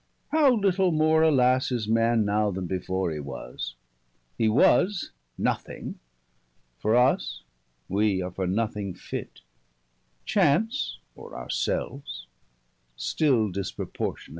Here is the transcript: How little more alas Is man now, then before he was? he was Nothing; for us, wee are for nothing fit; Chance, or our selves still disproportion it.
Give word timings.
How 0.29 0.51
little 0.55 0.91
more 0.91 1.21
alas 1.21 1.71
Is 1.71 1.87
man 1.87 2.25
now, 2.25 2.49
then 2.49 2.65
before 2.65 3.11
he 3.11 3.19
was? 3.19 3.75
he 4.35 4.49
was 4.49 5.11
Nothing; 5.37 5.99
for 6.79 6.95
us, 6.95 7.43
wee 7.87 8.19
are 8.23 8.31
for 8.31 8.47
nothing 8.47 8.95
fit; 8.95 9.41
Chance, 10.25 10.97
or 11.15 11.35
our 11.35 11.51
selves 11.51 12.25
still 12.95 13.51
disproportion 13.51 14.29
it. 14.29 14.29